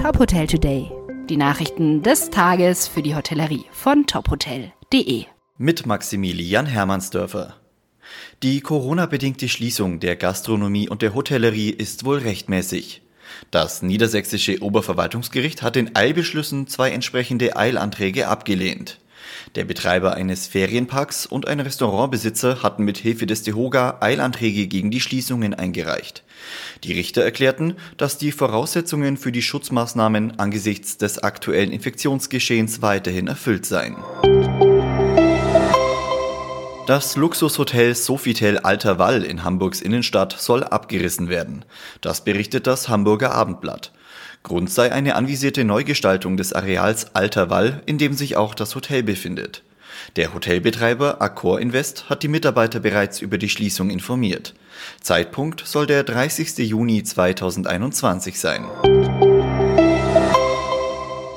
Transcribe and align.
Top 0.00 0.18
Hotel 0.18 0.46
Today. 0.46 0.90
Die 1.28 1.36
Nachrichten 1.36 2.02
des 2.02 2.30
Tages 2.30 2.88
für 2.88 3.02
die 3.02 3.14
Hotellerie 3.14 3.66
von 3.70 4.06
tophotel.de. 4.06 5.26
Mit 5.58 5.84
Maximilian 5.84 6.64
Hermannsdörfer. 6.64 7.56
Die 8.42 8.62
Corona-bedingte 8.62 9.50
Schließung 9.50 10.00
der 10.00 10.16
Gastronomie 10.16 10.88
und 10.88 11.02
der 11.02 11.14
Hotellerie 11.14 11.68
ist 11.68 12.06
wohl 12.06 12.16
rechtmäßig. 12.16 13.02
Das 13.50 13.82
niedersächsische 13.82 14.62
Oberverwaltungsgericht 14.62 15.60
hat 15.60 15.76
in 15.76 15.94
Eilbeschlüssen 15.94 16.66
zwei 16.66 16.92
entsprechende 16.92 17.56
Eilanträge 17.56 18.28
abgelehnt. 18.28 18.99
Der 19.54 19.64
Betreiber 19.64 20.14
eines 20.14 20.46
Ferienparks 20.46 21.26
und 21.26 21.48
ein 21.48 21.60
Restaurantbesitzer 21.60 22.62
hatten 22.62 22.84
mit 22.84 22.98
Hilfe 22.98 23.26
des 23.26 23.42
DeHoga 23.42 23.98
Eilanträge 24.00 24.66
gegen 24.66 24.90
die 24.90 25.00
Schließungen 25.00 25.54
eingereicht. 25.54 26.22
Die 26.84 26.92
Richter 26.92 27.22
erklärten, 27.22 27.74
dass 27.96 28.18
die 28.18 28.32
Voraussetzungen 28.32 29.16
für 29.16 29.32
die 29.32 29.42
Schutzmaßnahmen 29.42 30.38
angesichts 30.38 30.96
des 30.98 31.18
aktuellen 31.18 31.72
Infektionsgeschehens 31.72 32.82
weiterhin 32.82 33.26
erfüllt 33.26 33.66
seien. 33.66 33.96
Das 36.86 37.14
Luxushotel 37.14 37.94
Sofitel 37.94 38.58
Alter 38.58 38.98
Wall 38.98 39.22
in 39.22 39.44
Hamburgs 39.44 39.80
Innenstadt 39.80 40.32
soll 40.32 40.64
abgerissen 40.64 41.28
werden. 41.28 41.64
Das 42.00 42.24
berichtet 42.24 42.66
das 42.66 42.88
Hamburger 42.88 43.32
Abendblatt. 43.32 43.92
Grund 44.42 44.70
sei 44.70 44.90
eine 44.90 45.16
anvisierte 45.16 45.64
Neugestaltung 45.64 46.36
des 46.36 46.52
Areals 46.52 47.14
Alter 47.14 47.50
Wall, 47.50 47.82
in 47.86 47.98
dem 47.98 48.14
sich 48.14 48.36
auch 48.36 48.54
das 48.54 48.74
Hotel 48.74 49.02
befindet. 49.02 49.62
Der 50.16 50.32
Hotelbetreiber 50.32 51.20
Accor 51.20 51.60
Invest 51.60 52.08
hat 52.08 52.22
die 52.22 52.28
Mitarbeiter 52.28 52.80
bereits 52.80 53.20
über 53.20 53.38
die 53.38 53.50
Schließung 53.50 53.90
informiert. 53.90 54.54
Zeitpunkt 55.02 55.66
soll 55.66 55.86
der 55.86 56.04
30. 56.04 56.58
Juni 56.58 57.02
2021 57.02 58.40
sein. 58.40 58.64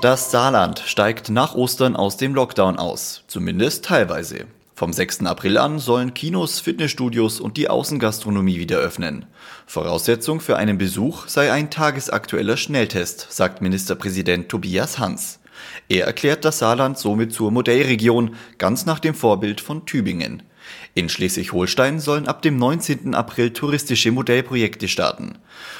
Das 0.00 0.30
Saarland 0.30 0.80
steigt 0.86 1.30
nach 1.30 1.54
Ostern 1.54 1.96
aus 1.96 2.16
dem 2.16 2.34
Lockdown 2.34 2.76
aus, 2.76 3.24
zumindest 3.26 3.86
teilweise. 3.86 4.46
Vom 4.76 4.92
6. 4.92 5.20
April 5.26 5.56
an 5.56 5.78
sollen 5.78 6.14
Kinos, 6.14 6.58
Fitnessstudios 6.58 7.38
und 7.38 7.56
die 7.56 7.70
Außengastronomie 7.70 8.58
wieder 8.58 8.78
öffnen. 8.78 9.24
Voraussetzung 9.66 10.40
für 10.40 10.56
einen 10.56 10.78
Besuch 10.78 11.28
sei 11.28 11.52
ein 11.52 11.70
tagesaktueller 11.70 12.56
Schnelltest, 12.56 13.28
sagt 13.30 13.62
Ministerpräsident 13.62 14.48
Tobias 14.48 14.98
Hans. 14.98 15.38
Er 15.88 16.06
erklärt 16.06 16.44
das 16.44 16.58
Saarland 16.58 16.98
somit 16.98 17.32
zur 17.32 17.52
Modellregion, 17.52 18.34
ganz 18.58 18.84
nach 18.84 18.98
dem 18.98 19.14
Vorbild 19.14 19.60
von 19.60 19.86
Tübingen. 19.86 20.42
In 20.94 21.08
Schleswig-Holstein 21.08 22.00
sollen 22.00 22.26
ab 22.26 22.42
dem 22.42 22.56
19. 22.56 23.14
April 23.14 23.50
touristische 23.52 24.10
Modellprojekte 24.10 24.88
starten. 24.88 25.38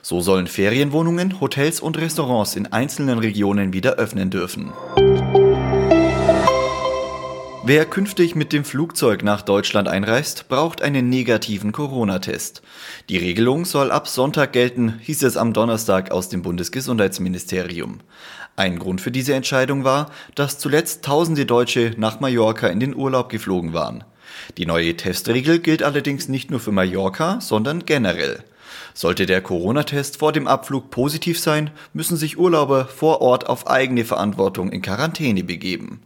So 0.00 0.20
sollen 0.20 0.46
Ferienwohnungen, 0.46 1.40
Hotels 1.40 1.80
und 1.80 1.98
Restaurants 1.98 2.54
in 2.54 2.72
einzelnen 2.72 3.18
Regionen 3.18 3.72
wieder 3.72 3.94
öffnen 3.94 4.30
dürfen. 4.30 4.72
Wer 7.68 7.84
künftig 7.84 8.36
mit 8.36 8.52
dem 8.52 8.64
Flugzeug 8.64 9.24
nach 9.24 9.42
Deutschland 9.42 9.88
einreist, 9.88 10.48
braucht 10.48 10.82
einen 10.82 11.08
negativen 11.08 11.72
Corona-Test. 11.72 12.62
Die 13.08 13.16
Regelung 13.16 13.64
soll 13.64 13.90
ab 13.90 14.06
Sonntag 14.06 14.52
gelten, 14.52 15.00
hieß 15.00 15.24
es 15.24 15.36
am 15.36 15.52
Donnerstag 15.52 16.12
aus 16.12 16.28
dem 16.28 16.42
Bundesgesundheitsministerium. 16.42 17.98
Ein 18.54 18.78
Grund 18.78 19.00
für 19.00 19.10
diese 19.10 19.34
Entscheidung 19.34 19.82
war, 19.82 20.12
dass 20.36 20.60
zuletzt 20.60 21.04
tausende 21.04 21.44
Deutsche 21.44 21.92
nach 21.96 22.20
Mallorca 22.20 22.68
in 22.68 22.78
den 22.78 22.94
Urlaub 22.94 23.30
geflogen 23.30 23.72
waren. 23.72 24.04
Die 24.58 24.66
neue 24.66 24.96
Testregel 24.96 25.58
gilt 25.58 25.82
allerdings 25.82 26.28
nicht 26.28 26.52
nur 26.52 26.60
für 26.60 26.70
Mallorca, 26.70 27.40
sondern 27.40 27.84
generell. 27.84 28.44
Sollte 28.94 29.26
der 29.26 29.40
Corona-Test 29.40 30.18
vor 30.18 30.30
dem 30.30 30.46
Abflug 30.46 30.90
positiv 30.90 31.40
sein, 31.40 31.72
müssen 31.92 32.16
sich 32.16 32.38
Urlauber 32.38 32.84
vor 32.84 33.20
Ort 33.22 33.48
auf 33.48 33.66
eigene 33.66 34.04
Verantwortung 34.04 34.70
in 34.70 34.82
Quarantäne 34.82 35.42
begeben. 35.42 36.05